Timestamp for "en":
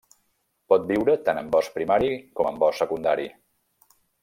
1.43-1.51, 2.53-2.59